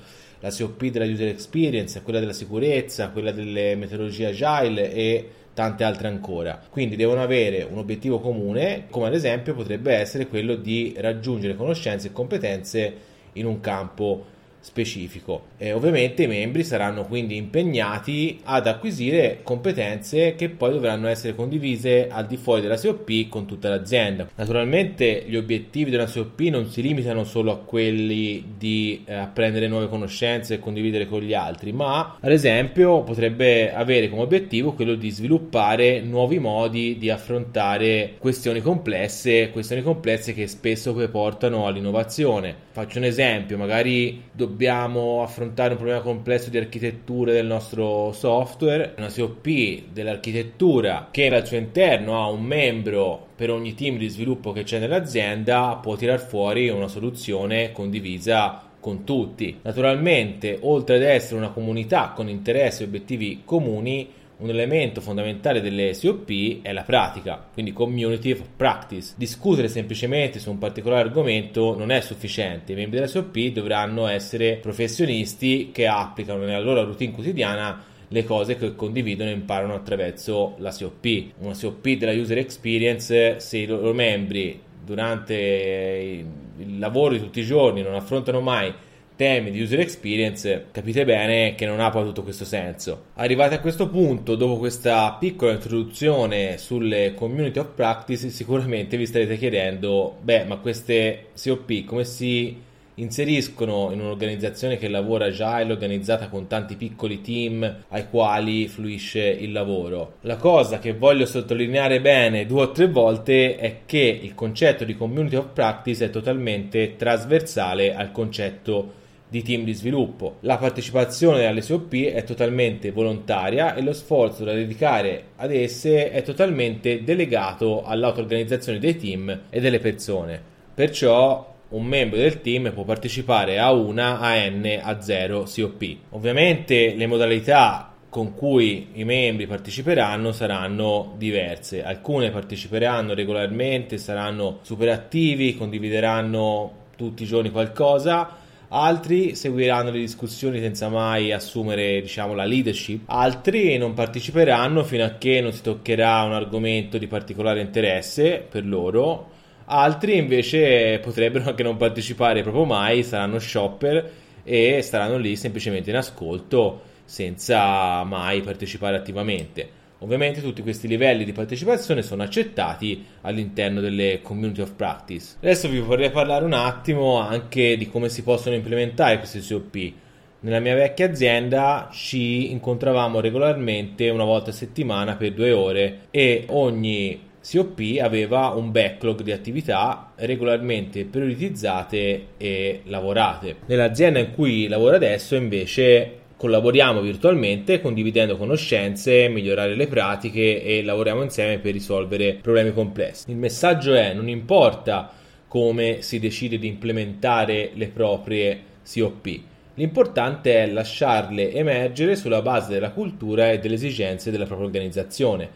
la 0.41 0.51
COP 0.51 0.85
della 0.87 1.05
user 1.05 1.27
experience, 1.27 2.01
quella 2.01 2.19
della 2.19 2.33
sicurezza, 2.33 3.09
quella 3.09 3.31
delle 3.31 3.75
metodologie 3.75 4.27
agile 4.27 4.91
e 4.93 5.29
tante 5.53 5.83
altre 5.83 6.07
ancora. 6.07 6.61
Quindi 6.69 6.95
devono 6.95 7.21
avere 7.21 7.67
un 7.69 7.77
obiettivo 7.77 8.19
comune, 8.19 8.85
come 8.89 9.07
ad 9.07 9.13
esempio 9.13 9.53
potrebbe 9.53 9.93
essere 9.93 10.27
quello 10.27 10.55
di 10.55 10.95
raggiungere 10.97 11.55
conoscenze 11.55 12.07
e 12.07 12.11
competenze 12.11 12.93
in 13.33 13.45
un 13.45 13.59
campo 13.59 14.37
specifico. 14.59 15.47
E 15.57 15.71
ovviamente 15.71 16.23
i 16.23 16.27
membri 16.27 16.63
saranno 16.63 17.05
quindi 17.05 17.35
impegnati 17.35 18.39
ad 18.43 18.67
acquisire 18.67 19.39
competenze 19.43 20.35
che 20.35 20.49
poi 20.49 20.71
dovranno 20.71 21.07
essere 21.07 21.35
condivise 21.35 22.07
al 22.09 22.27
di 22.27 22.37
fuori 22.37 22.61
della 22.61 22.79
COP 22.79 23.27
con 23.29 23.45
tutta 23.45 23.69
l'azienda. 23.69 24.29
Naturalmente 24.35 25.23
gli 25.27 25.35
obiettivi 25.35 25.89
della 25.89 26.09
COP 26.09 26.39
non 26.41 26.67
si 26.69 26.81
limitano 26.81 27.23
solo 27.23 27.51
a 27.51 27.57
quelli 27.57 28.53
di 28.57 29.03
eh, 29.05 29.13
apprendere 29.13 29.67
nuove 29.67 29.87
conoscenze 29.87 30.55
e 30.55 30.59
condividere 30.59 31.07
con 31.07 31.21
gli 31.21 31.33
altri, 31.33 31.71
ma 31.71 32.17
ad 32.19 32.31
esempio 32.31 33.03
potrebbe 33.03 33.73
avere 33.73 34.09
come 34.09 34.21
obiettivo 34.21 34.73
quello 34.73 34.95
di 34.95 35.09
sviluppare 35.09 36.01
nuovi 36.01 36.39
modi 36.39 36.97
di 36.97 37.09
affrontare 37.09 38.15
questioni 38.19 38.61
complesse, 38.61 39.49
questioni 39.51 39.81
complesse 39.81 40.33
che 40.33 40.47
spesso 40.47 40.93
poi 40.93 41.07
portano 41.07 41.65
all'innovazione. 41.65 42.67
Faccio 42.71 42.99
un 42.99 43.03
esempio, 43.05 43.57
magari 43.57 44.21
dobbiamo 44.31 44.48
dobbiamo 44.49 45.21
affrontare 45.21 45.71
un 45.71 45.77
problema 45.77 46.01
complesso 46.01 46.49
di 46.49 46.57
architettura 46.57 47.31
del 47.31 47.45
nostro 47.45 48.11
software, 48.13 48.95
una 48.97 49.11
COP 49.15 49.83
dell'architettura 49.93 51.09
che 51.11 51.27
al 51.27 51.45
suo 51.45 51.57
interno 51.57 52.19
ha 52.19 52.27
un 52.29 52.43
membro 52.43 53.27
per 53.35 53.51
ogni 53.51 53.75
team 53.75 53.97
di 53.97 54.09
sviluppo 54.09 54.51
che 54.51 54.63
c'è 54.63 54.79
nell'azienda, 54.79 55.77
può 55.79 55.95
tirar 55.95 56.19
fuori 56.19 56.67
una 56.69 56.87
soluzione 56.87 57.71
condivisa 57.71 58.63
con 58.79 59.03
tutti. 59.03 59.59
Naturalmente, 59.61 60.57
oltre 60.61 60.95
ad 60.95 61.03
essere 61.03 61.37
una 61.37 61.49
comunità 61.49 62.13
con 62.15 62.27
interessi 62.27 62.81
e 62.81 62.85
obiettivi 62.87 63.41
comuni, 63.45 64.09
un 64.39 64.49
elemento 64.49 65.01
fondamentale 65.01 65.61
delle 65.61 65.93
SOP 65.93 66.61
è 66.61 66.71
la 66.71 66.83
pratica, 66.83 67.45
quindi 67.51 67.73
community 67.73 68.31
of 68.31 68.43
practice. 68.55 69.13
Discutere 69.17 69.67
semplicemente 69.67 70.39
su 70.39 70.49
un 70.49 70.57
particolare 70.57 71.07
argomento 71.07 71.77
non 71.77 71.91
è 71.91 71.99
sufficiente, 72.01 72.71
i 72.71 72.75
membri 72.75 72.97
della 72.97 73.09
SOP 73.09 73.37
dovranno 73.47 74.07
essere 74.07 74.55
professionisti 74.55 75.71
che 75.71 75.87
applicano 75.87 76.43
nella 76.43 76.59
loro 76.59 76.85
routine 76.85 77.11
quotidiana 77.11 77.83
le 78.07 78.23
cose 78.23 78.55
che 78.55 78.75
condividono 78.75 79.29
e 79.29 79.33
imparano 79.33 79.75
attraverso 79.75 80.55
la 80.57 80.71
COP. 80.71 81.31
Una 81.39 81.55
COP 81.59 81.89
della 81.89 82.13
user 82.13 82.37
experience, 82.37 83.39
se 83.39 83.57
i 83.57 83.65
loro 83.65 83.93
membri 83.93 84.59
durante 84.83 86.25
il 86.57 86.79
lavoro 86.79 87.13
di 87.13 87.19
tutti 87.19 87.41
i 87.41 87.45
giorni 87.45 87.81
non 87.81 87.93
affrontano 87.93 88.41
mai 88.41 88.73
temi 89.19 89.51
di 89.51 89.61
user 89.61 89.81
experience, 89.81 90.67
capite 90.71 91.03
bene 91.03 91.53
che 91.53 91.65
non 91.65 91.81
ha 91.81 91.89
poi 91.89 92.05
tutto 92.05 92.23
questo 92.23 92.45
senso. 92.45 93.07
Arrivati 93.15 93.53
a 93.53 93.59
questo 93.59 93.89
punto, 93.89 94.35
dopo 94.35 94.55
questa 94.55 95.17
piccola 95.19 95.51
introduzione 95.51 96.57
sulle 96.57 97.13
community 97.15 97.59
of 97.59 97.71
practice, 97.75 98.29
sicuramente 98.29 98.95
vi 98.95 99.05
starete 99.05 99.37
chiedendo, 99.37 100.15
beh, 100.21 100.45
ma 100.45 100.55
queste 100.55 101.31
COP 101.37 101.83
come 101.83 102.05
si 102.05 102.67
inseriscono 102.95 103.89
in 103.91 103.99
un'organizzazione 103.99 104.77
che 104.77 104.87
lavora 104.87 105.25
agile, 105.25 105.73
organizzata 105.73 106.29
con 106.29 106.47
tanti 106.47 106.75
piccoli 106.75 107.19
team 107.19 107.83
ai 107.89 108.07
quali 108.09 108.69
fluisce 108.69 109.27
il 109.27 109.51
lavoro. 109.51 110.13
La 110.21 110.37
cosa 110.37 110.79
che 110.79 110.93
voglio 110.93 111.25
sottolineare 111.25 111.99
bene 111.99 112.45
due 112.45 112.61
o 112.61 112.71
tre 112.71 112.87
volte 112.87 113.57
è 113.57 113.79
che 113.85 114.19
il 114.21 114.33
concetto 114.33 114.85
di 114.85 114.95
community 114.95 115.35
of 115.35 115.47
practice 115.51 116.05
è 116.05 116.09
totalmente 116.09 116.95
trasversale 116.95 117.93
al 117.93 118.13
concetto 118.13 118.98
di 119.29 119.43
team 119.43 119.63
di 119.63 119.73
sviluppo. 119.73 120.37
La 120.41 120.57
partecipazione 120.57 121.45
alle 121.45 121.61
SOP 121.61 121.93
è 121.93 122.23
totalmente 122.23 122.91
volontaria 122.91 123.75
e 123.75 123.81
lo 123.81 123.93
sforzo 123.93 124.43
da 124.43 124.53
dedicare 124.53 125.23
ad 125.37 125.53
esse 125.53 126.11
è 126.11 126.23
totalmente 126.23 127.03
delegato 127.03 127.83
all'auto-organizzazione 127.85 128.79
dei 128.79 128.97
team 128.97 129.41
e 129.49 129.61
delle 129.61 129.79
persone. 129.79 130.41
Perciò 130.73 131.55
un 131.69 131.85
membro 131.85 132.17
del 132.17 132.41
team 132.41 132.71
può 132.73 132.83
partecipare 132.83 133.59
a 133.59 133.71
una, 133.71 134.19
a 134.19 134.35
n, 134.49 134.79
a 134.81 135.01
0 135.01 135.45
COP. 135.47 135.95
Ovviamente 136.09 136.95
le 136.95 137.05
modalità 137.05 137.93
con 138.09 138.33
cui 138.33 138.87
i 138.93 139.03
membri 139.03 139.45
parteciperanno 139.45 140.31
saranno 140.31 141.13
diverse. 141.17 141.83
Alcune 141.83 142.31
parteciperanno 142.31 143.13
regolarmente, 143.13 143.99
saranno 143.99 144.59
super 144.63 144.89
attivi, 144.89 145.55
condivideranno 145.55 146.77
tutti 146.95 147.23
i 147.23 147.27
giorni 147.27 147.51
qualcosa, 147.51 148.35
altri 148.69 149.35
seguiranno 149.35 149.91
le 149.91 149.99
discussioni 149.99 150.59
senza 150.59 150.89
mai 150.89 151.31
assumere 151.31 152.01
diciamo, 152.01 152.33
la 152.33 152.45
leadership, 152.45 153.03
altri 153.05 153.77
non 153.77 153.93
parteciperanno 153.93 154.83
fino 154.83 155.03
a 155.03 155.15
che 155.17 155.41
non 155.41 155.51
si 155.51 155.61
toccherà 155.61 156.23
un 156.23 156.33
argomento 156.33 156.97
di 156.97 157.07
particolare 157.07 157.61
interesse 157.61 158.45
per 158.47 158.65
loro, 158.65 159.29
altri 159.65 160.17
invece 160.17 160.99
potrebbero 160.99 161.49
anche 161.49 161.63
non 161.63 161.77
partecipare 161.77 162.41
proprio 162.41 162.65
mai, 162.65 163.03
saranno 163.03 163.39
shopper 163.39 164.11
e 164.43 164.81
staranno 164.81 165.17
lì 165.17 165.35
semplicemente 165.35 165.89
in 165.89 165.95
ascolto 165.95 166.81
senza 167.05 168.03
mai 168.03 168.41
partecipare 168.41 168.95
attivamente. 168.95 169.78
Ovviamente 169.99 170.41
tutti 170.41 170.61
questi 170.61 170.87
livelli 170.87 171.25
di 171.25 171.33
partecipazione 171.33 172.01
sono 172.01 172.23
accettati 172.23 173.05
all'interno 173.21 173.81
delle 173.81 174.21
community 174.21 174.61
of 174.61 174.73
practice. 174.73 175.35
Adesso 175.39 175.67
vi 175.67 175.79
vorrei 175.79 176.09
parlare 176.09 176.45
un 176.45 176.53
attimo 176.53 177.19
anche 177.19 177.75
di 177.75 177.89
come 177.89 178.07
si 178.07 178.23
possono 178.23 178.55
implementare 178.55 179.17
questi 179.17 179.41
COP. 179.45 179.93
Nella 180.41 180.59
mia 180.59 180.73
vecchia 180.73 181.07
azienda 181.07 181.89
ci 181.91 182.51
incontravamo 182.51 183.19
regolarmente 183.19 184.07
una 184.09 184.23
volta 184.23 184.51
a 184.51 184.53
settimana 184.53 185.17
per 185.17 185.33
due 185.33 185.51
ore 185.51 185.99
e 186.11 186.45
ogni 186.47 187.27
COP 187.41 187.97
aveva 188.01 188.49
un 188.49 188.71
backlog 188.71 189.21
di 189.21 189.33
attività 189.33 190.13
regolarmente 190.15 191.03
prioritizzate 191.03 192.27
e 192.37 192.81
lavorate. 192.85 193.57
Nell'azienda 193.65 194.19
in 194.19 194.31
cui 194.33 194.69
lavoro 194.69 194.95
adesso 194.95 195.35
invece 195.35 196.18
collaboriamo 196.39 197.01
virtualmente 197.01 197.81
condividendo 197.81 198.37
conoscenze, 198.37 199.27
migliorare 199.27 199.75
le 199.75 199.87
pratiche 199.87 200.63
e 200.63 200.81
lavoriamo 200.83 201.21
insieme 201.21 201.59
per 201.59 201.73
risolvere 201.73 202.35
problemi 202.41 202.71
complessi. 202.71 203.29
Il 203.29 203.35
messaggio 203.35 203.93
è 203.93 204.13
non 204.13 204.29
importa 204.29 205.11
come 205.49 206.01
si 206.01 206.17
decide 206.17 206.57
di 206.57 206.67
implementare 206.67 207.71
le 207.73 207.87
proprie 207.89 208.61
COP. 208.89 209.39
L'importante 209.73 210.63
è 210.63 210.67
lasciarle 210.67 211.51
emergere 211.51 212.15
sulla 212.15 212.41
base 212.41 212.71
della 212.71 212.91
cultura 212.91 213.51
e 213.51 213.59
delle 213.59 213.75
esigenze 213.75 214.31
della 214.31 214.45
propria 214.45 214.67
organizzazione. 214.67 215.49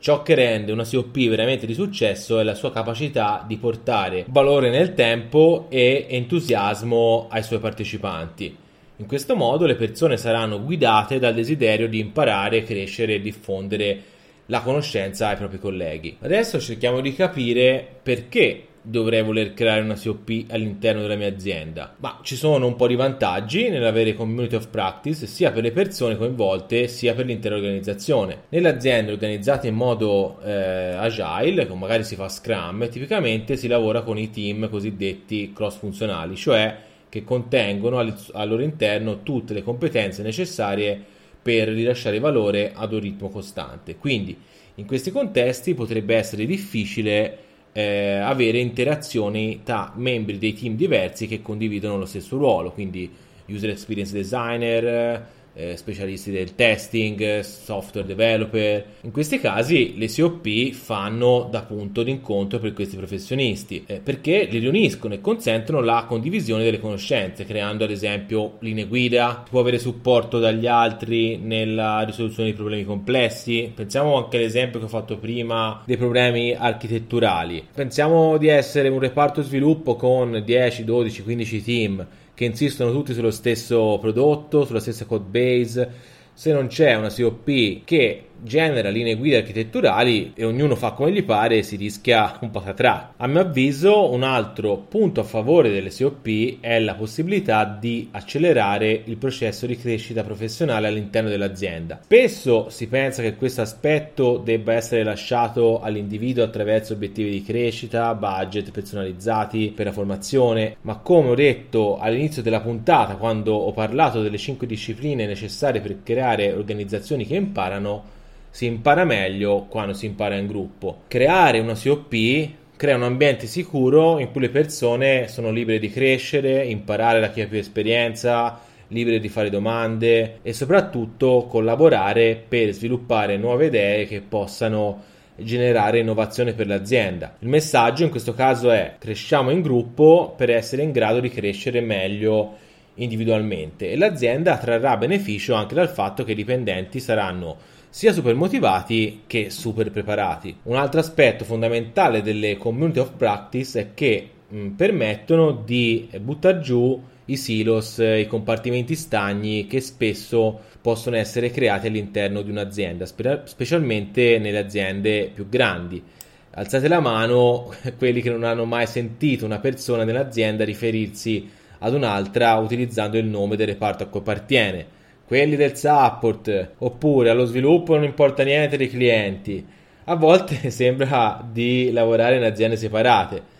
Ciò 0.00 0.22
che 0.22 0.34
rende 0.34 0.72
una 0.72 0.84
COP 0.84 1.28
veramente 1.28 1.64
di 1.64 1.74
successo 1.74 2.40
è 2.40 2.42
la 2.42 2.56
sua 2.56 2.72
capacità 2.72 3.44
di 3.46 3.56
portare 3.56 4.24
valore 4.30 4.68
nel 4.68 4.94
tempo 4.94 5.66
e 5.68 6.06
entusiasmo 6.10 7.28
ai 7.30 7.44
suoi 7.44 7.60
partecipanti. 7.60 8.62
In 8.98 9.06
questo 9.06 9.34
modo 9.34 9.66
le 9.66 9.74
persone 9.74 10.16
saranno 10.16 10.62
guidate 10.62 11.18
dal 11.18 11.34
desiderio 11.34 11.88
di 11.88 11.98
imparare, 11.98 12.62
crescere 12.62 13.14
e 13.14 13.20
diffondere 13.20 14.02
la 14.46 14.60
conoscenza 14.60 15.28
ai 15.28 15.36
propri 15.36 15.58
colleghi. 15.58 16.16
Adesso 16.20 16.60
cerchiamo 16.60 17.00
di 17.00 17.12
capire 17.12 17.84
perché 18.02 18.66
dovrei 18.80 19.22
voler 19.22 19.52
creare 19.52 19.80
una 19.80 19.98
COP 20.00 20.44
all'interno 20.50 21.00
della 21.00 21.16
mia 21.16 21.26
azienda. 21.26 21.96
Ma 21.98 22.20
ci 22.22 22.36
sono 22.36 22.66
un 22.66 22.76
po' 22.76 22.86
di 22.86 22.94
vantaggi 22.94 23.68
nell'avere 23.68 24.14
community 24.14 24.54
of 24.54 24.68
practice 24.68 25.26
sia 25.26 25.50
per 25.50 25.64
le 25.64 25.72
persone 25.72 26.16
coinvolte 26.16 26.86
sia 26.86 27.14
per 27.14 27.26
l'intera 27.26 27.56
organizzazione. 27.56 28.42
Nelle 28.50 28.68
aziende 28.68 29.10
organizzate 29.10 29.66
in 29.66 29.74
modo 29.74 30.38
eh, 30.44 30.52
agile, 30.52 31.66
come 31.66 31.80
magari 31.80 32.04
si 32.04 32.14
fa 32.14 32.28
Scrum, 32.28 32.88
tipicamente 32.90 33.56
si 33.56 33.66
lavora 33.66 34.02
con 34.02 34.18
i 34.18 34.30
team 34.30 34.68
cosiddetti 34.68 35.52
cross 35.52 35.78
funzionali, 35.78 36.36
cioè 36.36 36.92
che 37.14 37.22
contengono 37.22 37.98
al, 37.98 38.48
loro 38.48 38.60
interno 38.60 39.22
tutte 39.22 39.54
le 39.54 39.62
competenze 39.62 40.24
necessarie 40.24 41.00
per 41.40 41.68
rilasciare 41.68 42.18
valore 42.18 42.72
ad 42.74 42.92
un 42.92 42.98
ritmo 42.98 43.28
costante. 43.28 43.94
Quindi 43.94 44.36
in 44.74 44.84
questi 44.84 45.12
contesti 45.12 45.74
potrebbe 45.74 46.16
essere 46.16 46.44
difficile 46.44 47.38
eh, 47.70 48.16
avere 48.16 48.58
interazioni 48.58 49.60
tra 49.62 49.92
membri 49.94 50.38
dei 50.38 50.54
team 50.54 50.74
diversi 50.74 51.28
che 51.28 51.40
condividono 51.40 51.98
lo 51.98 52.04
stesso 52.04 52.36
ruolo, 52.36 52.72
quindi 52.72 53.08
user 53.46 53.70
experience 53.70 54.12
designer, 54.12 55.24
eh, 55.54 55.76
specialisti 55.76 56.30
del 56.30 56.54
testing, 56.54 57.40
software 57.40 58.06
developer. 58.06 58.84
In 59.02 59.10
questi 59.10 59.38
casi 59.38 59.96
le 59.96 60.08
COP 60.08 60.72
fanno 60.72 61.48
da 61.50 61.62
punto 61.62 62.02
d'incontro 62.02 62.58
per 62.58 62.72
questi 62.72 62.96
professionisti 62.96 63.84
eh, 63.86 64.00
perché 64.00 64.46
li 64.50 64.58
riuniscono 64.58 65.14
e 65.14 65.20
consentono 65.20 65.80
la 65.80 66.04
condivisione 66.06 66.64
delle 66.64 66.80
conoscenze, 66.80 67.44
creando 67.44 67.84
ad 67.84 67.90
esempio 67.90 68.56
linee 68.60 68.86
guida, 68.86 69.44
può 69.48 69.60
avere 69.60 69.78
supporto 69.78 70.38
dagli 70.38 70.66
altri 70.66 71.36
nella 71.36 72.02
risoluzione 72.02 72.50
di 72.50 72.56
problemi 72.56 72.84
complessi. 72.84 73.70
Pensiamo 73.74 74.16
anche 74.16 74.36
all'esempio 74.36 74.78
che 74.78 74.86
ho 74.86 74.88
fatto 74.88 75.18
prima 75.18 75.82
dei 75.86 75.96
problemi 75.96 76.54
architetturali. 76.54 77.66
Pensiamo 77.72 78.36
di 78.36 78.48
essere 78.48 78.88
un 78.88 78.98
reparto 78.98 79.42
sviluppo 79.42 79.96
con 79.96 80.42
10, 80.44 80.84
12, 80.84 81.22
15 81.22 81.62
team 81.62 82.06
che 82.34 82.44
insistono 82.44 82.90
tutti 82.90 83.14
sullo 83.14 83.30
stesso 83.30 83.98
prodotto, 84.00 84.64
sulla 84.64 84.80
stessa 84.80 85.06
code 85.06 85.24
base. 85.28 85.92
Se 86.34 86.52
non 86.52 86.66
c'è 86.66 86.94
una 86.94 87.12
COP 87.14 87.84
che 87.84 88.24
genera 88.44 88.90
linee 88.90 89.16
guida 89.16 89.38
architetturali 89.38 90.32
e 90.34 90.44
ognuno 90.44 90.76
fa 90.76 90.92
come 90.92 91.12
gli 91.12 91.24
pare, 91.24 91.62
si 91.62 91.76
rischia 91.76 92.36
un 92.40 92.50
patatrà. 92.50 93.14
A 93.16 93.26
mio 93.26 93.40
avviso, 93.40 94.12
un 94.12 94.22
altro 94.22 94.76
punto 94.76 95.20
a 95.20 95.24
favore 95.24 95.70
delle 95.70 95.90
COP 95.90 96.60
è 96.60 96.78
la 96.78 96.94
possibilità 96.94 97.64
di 97.64 98.08
accelerare 98.12 99.02
il 99.04 99.16
processo 99.16 99.66
di 99.66 99.76
crescita 99.76 100.22
professionale 100.22 100.88
all'interno 100.88 101.28
dell'azienda. 101.28 102.00
Spesso 102.02 102.68
si 102.68 102.86
pensa 102.86 103.22
che 103.22 103.34
questo 103.34 103.62
aspetto 103.62 104.36
debba 104.36 104.74
essere 104.74 105.02
lasciato 105.02 105.80
all'individuo 105.80 106.44
attraverso 106.44 106.92
obiettivi 106.92 107.30
di 107.30 107.42
crescita, 107.42 108.14
budget 108.14 108.70
personalizzati 108.70 109.72
per 109.74 109.86
la 109.86 109.92
formazione, 109.92 110.76
ma 110.82 110.98
come 110.98 111.30
ho 111.30 111.34
detto 111.34 111.98
all'inizio 111.98 112.42
della 112.42 112.60
puntata, 112.60 113.16
quando 113.16 113.54
ho 113.54 113.72
parlato 113.72 114.20
delle 114.20 114.38
5 114.38 114.66
discipline 114.66 115.26
necessarie 115.26 115.80
per 115.80 116.02
creare 116.02 116.52
organizzazioni 116.52 117.26
che 117.26 117.36
imparano, 117.36 118.12
si 118.54 118.66
impara 118.66 119.04
meglio 119.04 119.66
quando 119.68 119.94
si 119.94 120.06
impara 120.06 120.36
in 120.36 120.46
gruppo. 120.46 121.00
Creare 121.08 121.58
una 121.58 121.74
COP 121.74 122.48
crea 122.76 122.94
un 122.94 123.02
ambiente 123.02 123.48
sicuro 123.48 124.20
in 124.20 124.30
cui 124.30 124.42
le 124.42 124.48
persone 124.48 125.26
sono 125.26 125.50
libere 125.50 125.80
di 125.80 125.90
crescere, 125.90 126.64
imparare 126.64 127.18
da 127.18 127.30
chi 127.30 127.40
ha 127.40 127.48
più 127.48 127.58
esperienza, 127.58 128.60
libere 128.88 129.18
di 129.18 129.28
fare 129.28 129.50
domande 129.50 130.38
e 130.42 130.52
soprattutto 130.52 131.48
collaborare 131.48 132.40
per 132.46 132.70
sviluppare 132.70 133.36
nuove 133.36 133.66
idee 133.66 134.06
che 134.06 134.20
possano 134.20 135.02
generare 135.34 135.98
innovazione 135.98 136.52
per 136.52 136.68
l'azienda. 136.68 137.34
Il 137.40 137.48
messaggio 137.48 138.04
in 138.04 138.10
questo 138.10 138.34
caso 138.34 138.70
è 138.70 138.94
cresciamo 139.00 139.50
in 139.50 139.62
gruppo 139.62 140.32
per 140.36 140.50
essere 140.50 140.82
in 140.82 140.92
grado 140.92 141.18
di 141.18 141.28
crescere 141.28 141.80
meglio 141.80 142.52
individualmente 142.94 143.90
e 143.90 143.96
l'azienda 143.96 144.56
trarrà 144.58 144.96
beneficio 144.96 145.54
anche 145.54 145.74
dal 145.74 145.88
fatto 145.88 146.22
che 146.22 146.30
i 146.30 146.36
dipendenti 146.36 147.00
saranno 147.00 147.74
sia 147.94 148.12
super 148.12 148.34
motivati 148.34 149.22
che 149.28 149.50
super 149.50 149.92
preparati. 149.92 150.56
Un 150.64 150.74
altro 150.74 150.98
aspetto 150.98 151.44
fondamentale 151.44 152.22
delle 152.22 152.58
community 152.58 152.98
of 152.98 153.12
practice 153.16 153.78
è 153.78 153.94
che 153.94 154.30
mh, 154.48 154.70
permettono 154.70 155.52
di 155.52 156.08
buttare 156.20 156.58
giù 156.58 157.00
i 157.26 157.36
silos, 157.36 157.98
i 157.98 158.26
compartimenti 158.28 158.96
stagni 158.96 159.68
che 159.68 159.80
spesso 159.80 160.58
possono 160.80 161.14
essere 161.14 161.52
creati 161.52 161.86
all'interno 161.86 162.42
di 162.42 162.50
un'azienda, 162.50 163.06
spe- 163.06 163.42
specialmente 163.44 164.40
nelle 164.40 164.58
aziende 164.58 165.30
più 165.32 165.48
grandi. 165.48 166.02
Alzate 166.50 166.88
la 166.88 166.98
mano 166.98 167.72
quelli 167.96 168.20
che 168.20 168.30
non 168.30 168.42
hanno 168.42 168.64
mai 168.64 168.88
sentito 168.88 169.44
una 169.44 169.60
persona 169.60 170.02
nell'azienda 170.02 170.64
riferirsi 170.64 171.48
ad 171.78 171.94
un'altra 171.94 172.56
utilizzando 172.56 173.18
il 173.18 173.26
nome 173.26 173.54
del 173.54 173.68
reparto 173.68 174.02
a 174.02 174.06
cui 174.06 174.18
appartiene 174.18 175.02
quelli 175.26 175.56
del 175.56 175.76
support, 175.76 176.72
oppure 176.78 177.30
allo 177.30 177.44
sviluppo 177.44 177.94
non 177.94 178.04
importa 178.04 178.42
niente 178.42 178.76
dei 178.76 178.88
clienti. 178.88 179.64
A 180.04 180.16
volte 180.16 180.68
sembra 180.70 181.46
di 181.50 181.90
lavorare 181.90 182.36
in 182.36 182.44
aziende 182.44 182.76
separate. 182.76 183.52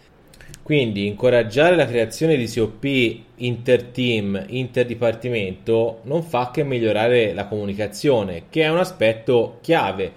Quindi 0.63 1.07
incoraggiare 1.07 1.77
la 1.77 1.87
creazione 1.87 2.37
di 2.37 2.51
COP 2.51 2.85
inter-team, 3.37 4.47
interdipartimento 4.49 6.01
non 6.05 6.23
fa 6.23 6.51
che 6.51 6.65
migliorare 6.65 7.35
la 7.35 7.47
comunicazione, 7.47 8.45
che 8.49 8.63
è 8.63 8.71
un 8.71 8.79
aspetto 8.79 9.59
chiave 9.61 10.11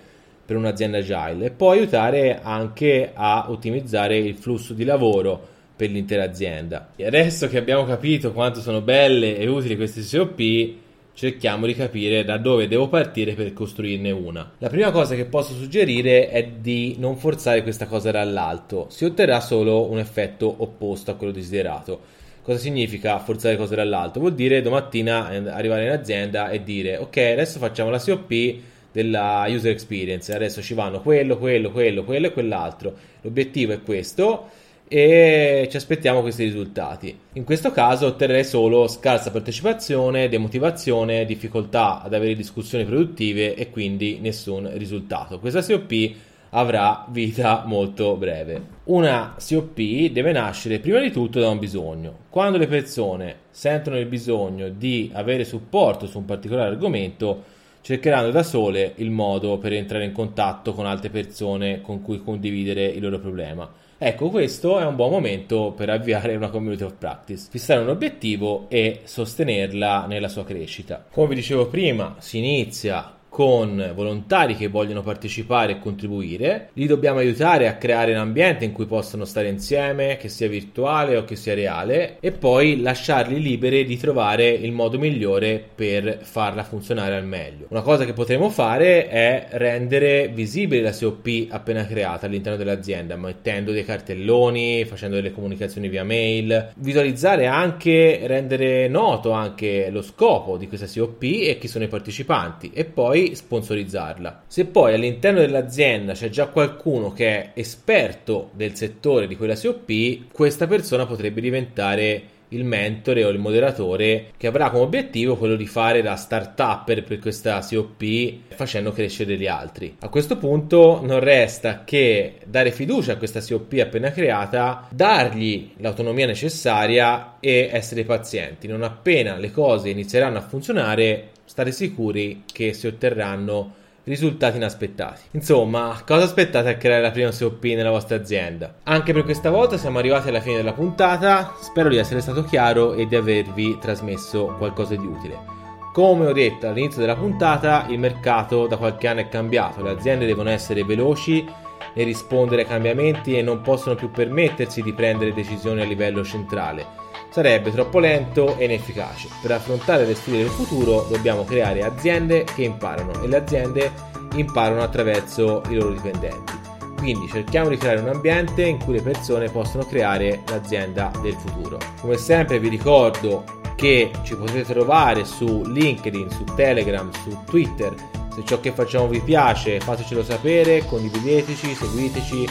per 0.45 0.55
un'azienda 0.55 0.99
agile 0.99 1.47
e 1.47 1.51
può 1.51 1.71
aiutare 1.71 2.39
anche 2.41 3.11
a 3.13 3.47
ottimizzare 3.49 4.17
il 4.17 4.35
flusso 4.35 4.73
di 4.73 4.85
lavoro 4.85 5.55
per 5.75 5.89
l'intera 5.89 6.23
azienda. 6.23 6.91
E 6.95 7.05
adesso 7.05 7.49
che 7.49 7.57
abbiamo 7.57 7.83
capito 7.83 8.31
quanto 8.31 8.61
sono 8.61 8.79
belle 8.79 9.37
e 9.37 9.45
utili 9.47 9.75
queste 9.75 10.01
COP, 10.09 10.75
cerchiamo 11.17 11.65
di 11.65 11.73
capire 11.73 12.23
da 12.23 12.37
dove 12.37 12.67
devo 12.67 12.89
partire 12.89 13.33
per 13.33 13.51
costruirne 13.51 14.11
una. 14.11 14.51
La 14.59 14.69
prima 14.69 14.91
cosa 14.91 15.15
che 15.15 15.25
posso 15.25 15.55
suggerire 15.55 16.29
è 16.29 16.47
di 16.47 16.95
non 16.99 17.17
forzare 17.17 17.63
questa 17.63 17.87
cosa 17.87 18.11
dall'alto, 18.11 18.85
si 18.89 19.03
otterrà 19.03 19.39
solo 19.39 19.89
un 19.89 19.97
effetto 19.97 20.53
opposto 20.59 21.09
a 21.09 21.15
quello 21.15 21.33
desiderato. 21.33 22.01
Cosa 22.43 22.59
significa 22.59 23.17
forzare 23.17 23.57
cose 23.57 23.75
dall'alto? 23.75 24.19
Vuol 24.19 24.35
dire 24.35 24.61
domattina 24.61 25.31
eh, 25.31 25.49
arrivare 25.49 25.85
in 25.85 25.89
azienda 25.89 26.49
e 26.49 26.61
dire 26.61 26.97
ok, 26.97 27.17
adesso 27.17 27.57
facciamo 27.57 27.89
la 27.89 27.99
COP 27.99 28.55
della 28.91 29.45
user 29.49 29.71
experience, 29.71 30.31
adesso 30.31 30.61
ci 30.61 30.75
vanno 30.75 31.01
quello, 31.01 31.39
quello, 31.39 31.71
quello, 31.71 32.03
quello 32.03 32.27
e 32.27 32.31
quell'altro. 32.31 32.93
L'obiettivo 33.21 33.73
è 33.73 33.81
questo 33.81 34.49
e 34.87 35.67
ci 35.69 35.75
aspettiamo 35.75 36.21
questi 36.21 36.43
risultati. 36.43 37.17
In 37.33 37.43
questo 37.43 37.71
caso 37.71 38.05
otterrei 38.07 38.43
solo 38.43 38.87
scarsa 38.87 39.31
partecipazione, 39.31 40.29
demotivazione, 40.29 41.25
difficoltà 41.25 42.01
ad 42.01 42.13
avere 42.13 42.35
discussioni 42.35 42.85
produttive 42.85 43.55
e 43.55 43.69
quindi 43.69 44.19
nessun 44.21 44.69
risultato. 44.75 45.39
Questa 45.39 45.61
COP 45.61 46.15
avrà 46.51 47.05
vita 47.09 47.63
molto 47.65 48.15
breve. 48.15 48.75
Una 48.85 49.35
COP 49.37 50.09
deve 50.11 50.31
nascere 50.31 50.79
prima 50.79 50.99
di 50.99 51.11
tutto 51.11 51.39
da 51.39 51.49
un 51.49 51.59
bisogno. 51.59 52.19
Quando 52.29 52.57
le 52.57 52.67
persone 52.67 53.35
sentono 53.49 53.99
il 53.99 54.05
bisogno 54.05 54.69
di 54.69 55.11
avere 55.13 55.43
supporto 55.43 56.07
su 56.07 56.17
un 56.17 56.25
particolare 56.25 56.69
argomento, 56.69 57.55
cercheranno 57.81 58.31
da 58.31 58.43
sole 58.43 58.93
il 58.97 59.11
modo 59.11 59.57
per 59.57 59.73
entrare 59.73 60.05
in 60.05 60.11
contatto 60.11 60.73
con 60.73 60.85
altre 60.85 61.09
persone 61.09 61.81
con 61.81 62.01
cui 62.01 62.21
condividere 62.21 62.85
il 62.85 63.01
loro 63.01 63.19
problema. 63.19 63.69
Ecco, 63.99 64.29
questo 64.29 64.79
è 64.79 64.85
un 64.85 64.95
buon 64.95 65.09
momento 65.09 65.73
per 65.75 65.89
avviare 65.89 66.35
una 66.35 66.49
community 66.49 66.83
of 66.83 66.93
practice, 66.99 67.47
fissare 67.49 67.81
un 67.81 67.89
obiettivo 67.89 68.67
e 68.69 69.01
sostenerla 69.05 70.05
nella 70.05 70.27
sua 70.27 70.45
crescita. 70.45 71.03
Come 71.11 71.29
vi 71.29 71.35
dicevo 71.35 71.65
prima, 71.65 72.15
si 72.19 72.37
inizia 72.37 73.16
con 73.37 73.91
volontari 73.93 74.55
che 74.55 74.67
vogliono 74.67 75.03
partecipare 75.03 75.73
e 75.73 75.79
contribuire, 75.79 76.69
li 76.73 76.87
dobbiamo 76.87 77.19
aiutare 77.19 77.67
a 77.67 77.75
creare 77.75 78.11
un 78.11 78.17
ambiente 78.17 78.65
in 78.65 78.71
cui 78.71 78.87
possano 78.87 79.25
stare 79.25 79.47
insieme, 79.47 80.17
che 80.17 80.27
sia 80.27 80.47
virtuale 80.47 81.17
o 81.17 81.23
che 81.23 81.35
sia 81.35 81.53
reale, 81.53 82.17
e 82.19 82.31
poi 82.31 82.81
lasciarli 82.81 83.39
liberi 83.39 83.85
di 83.85 83.95
trovare 83.95 84.49
il 84.49 84.71
modo 84.71 84.97
migliore 84.97 85.63
per 85.75 86.17
farla 86.23 86.63
funzionare 86.63 87.15
al 87.15 87.27
meglio. 87.27 87.67
Una 87.69 87.83
cosa 87.83 88.05
che 88.05 88.13
potremo 88.13 88.49
fare 88.49 89.07
è 89.07 89.49
rendere 89.51 90.29
visibile 90.29 90.81
la 90.81 90.97
COP 90.99 91.45
appena 91.49 91.85
creata 91.85 92.25
all'interno 92.25 92.57
dell'azienda, 92.57 93.17
mettendo 93.17 93.71
dei 93.71 93.85
cartelloni, 93.85 94.83
facendo 94.85 95.15
delle 95.15 95.31
comunicazioni 95.31 95.89
via 95.89 96.03
mail, 96.03 96.71
visualizzare 96.77 97.45
anche, 97.45 98.21
rendere 98.23 98.87
noto 98.87 99.29
anche 99.29 99.91
lo 99.91 100.01
scopo 100.01 100.57
di 100.57 100.67
questa 100.67 100.87
COP 100.87 101.21
e 101.21 101.57
chi 101.59 101.67
sono 101.67 101.83
i 101.83 101.87
partecipanti 101.87 102.71
e 102.73 102.85
poi 102.85 103.25
sponsorizzarla. 103.35 104.43
Se 104.47 104.65
poi 104.65 104.93
all'interno 104.93 105.39
dell'azienda 105.39 106.13
c'è 106.13 106.29
già 106.29 106.47
qualcuno 106.47 107.11
che 107.11 107.27
è 107.27 107.51
esperto 107.53 108.49
del 108.53 108.75
settore 108.75 109.27
di 109.27 109.35
quella 109.35 109.55
COP, 109.55 110.31
questa 110.31 110.67
persona 110.67 111.05
potrebbe 111.05 111.41
diventare 111.41 112.35
il 112.49 112.63
mentore 112.63 113.23
o 113.25 113.29
il 113.29 113.39
moderatore 113.39 114.31
che 114.37 114.47
avrà 114.47 114.69
come 114.69 114.83
obiettivo 114.83 115.35
quello 115.35 115.55
di 115.55 115.67
fare 115.67 116.01
da 116.01 116.15
start-upper 116.15 117.03
per 117.03 117.19
questa 117.19 117.59
COP 117.67 118.05
facendo 118.49 118.91
crescere 118.91 119.37
gli 119.37 119.47
altri. 119.47 119.95
A 119.99 120.09
questo 120.09 120.37
punto 120.37 121.01
non 121.03 121.19
resta 121.19 121.83
che 121.83 122.35
dare 122.45 122.71
fiducia 122.71 123.13
a 123.13 123.17
questa 123.17 123.41
COP 123.41 123.73
appena 123.79 124.11
creata, 124.11 124.87
dargli 124.91 125.71
l'autonomia 125.77 126.25
necessaria 126.25 127.37
e 127.39 127.69
essere 127.71 128.03
pazienti. 128.03 128.67
Non 128.67 128.83
appena 128.83 129.35
le 129.37 129.51
cose 129.51 129.89
inizieranno 129.89 130.37
a 130.37 130.41
funzionare, 130.41 131.31
state 131.47 131.71
sicuri 131.71 132.43
che 132.45 132.73
si 132.73 132.87
otterranno 132.87 133.73
risultati 134.03 134.57
inaspettati. 134.57 135.21
Insomma, 135.31 136.01
cosa 136.05 136.25
aspettate 136.25 136.69
a 136.69 136.75
creare 136.75 137.01
la 137.01 137.11
prima 137.11 137.31
COP 137.31 137.63
nella 137.63 137.89
vostra 137.89 138.17
azienda? 138.17 138.75
Anche 138.83 139.13
per 139.13 139.23
questa 139.23 139.49
volta 139.49 139.77
siamo 139.77 139.97
arrivati 139.97 140.27
alla 140.27 140.41
fine 140.41 140.57
della 140.57 140.73
puntata, 140.73 141.55
spero 141.59 141.89
di 141.89 141.97
essere 141.97 142.21
stato 142.21 142.43
chiaro 142.43 142.93
e 142.93 143.07
di 143.07 143.15
avervi 143.15 143.77
trasmesso 143.79 144.55
qualcosa 144.57 144.95
di 144.95 145.05
utile. 145.05 145.55
Come 145.93 146.27
ho 146.27 146.33
detto 146.33 146.67
all'inizio 146.67 147.01
della 147.01 147.15
puntata, 147.15 147.85
il 147.89 147.97
mercato 147.97 148.67
da 148.67 148.77
qualche 148.77 149.07
anno 149.07 149.21
è 149.21 149.29
cambiato, 149.29 149.81
le 149.81 149.91
aziende 149.91 150.25
devono 150.25 150.49
essere 150.49 150.83
veloci 150.83 151.45
e 151.93 152.03
rispondere 152.03 152.61
ai 152.61 152.67
cambiamenti 152.67 153.37
e 153.37 153.41
non 153.41 153.61
possono 153.61 153.95
più 153.95 154.11
permettersi 154.11 154.81
di 154.81 154.93
prendere 154.93 155.33
decisioni 155.33 155.81
a 155.81 155.85
livello 155.85 156.23
centrale 156.23 157.06
sarebbe 157.37 157.71
troppo 157.71 157.99
lento 157.99 158.57
e 158.57 158.65
inefficace. 158.65 159.27
Per 159.43 159.51
affrontare 159.51 160.07
le 160.07 160.15
sfide 160.15 160.37
del 160.37 160.47
futuro 160.47 161.05
dobbiamo 161.07 161.43
creare 161.43 161.83
aziende 161.83 162.43
che 162.43 162.63
imparano 162.63 163.21
e 163.21 163.27
le 163.27 163.37
aziende 163.37 163.91
imparano 164.33 164.81
attraverso 164.81 165.61
i 165.69 165.75
loro 165.75 165.91
dipendenti. 165.91 166.53
Quindi 166.97 167.27
cerchiamo 167.27 167.69
di 167.69 167.77
creare 167.77 167.99
un 167.99 168.07
ambiente 168.07 168.63
in 168.63 168.83
cui 168.83 168.93
le 168.93 169.03
persone 169.03 169.51
possono 169.51 169.85
creare 169.85 170.41
l'azienda 170.47 171.11
del 171.21 171.35
futuro. 171.35 171.77
Come 172.01 172.17
sempre 172.17 172.57
vi 172.57 172.69
ricordo 172.69 173.43
che 173.75 174.09
ci 174.23 174.35
potete 174.35 174.63
trovare 174.63 175.23
su 175.23 175.61
LinkedIn, 175.63 176.31
su 176.31 176.43
Telegram, 176.55 177.11
su 177.21 177.37
Twitter. 177.45 177.93
Se 178.33 178.43
ciò 178.45 178.59
che 178.59 178.71
facciamo 178.71 179.07
vi 179.07 179.21
piace 179.21 179.79
fatecelo 179.79 180.23
sapere, 180.23 180.83
condivideteci, 180.85 181.75
seguiteci 181.75 182.49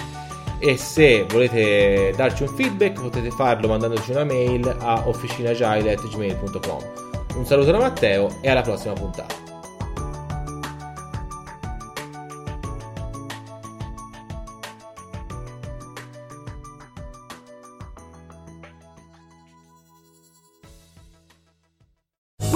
e 0.58 0.76
se 0.76 1.26
volete 1.28 2.12
darci 2.16 2.42
un 2.42 2.48
feedback 2.48 3.00
potete 3.00 3.30
farlo 3.30 3.68
mandandoci 3.68 4.10
una 4.10 4.24
mail 4.24 4.76
a 4.80 5.06
officinagile.gmail.com 5.06 6.78
Un 7.36 7.46
saluto 7.46 7.70
da 7.70 7.78
Matteo 7.78 8.38
e 8.40 8.48
alla 8.48 8.62
prossima 8.62 8.94
puntata. 8.94 9.45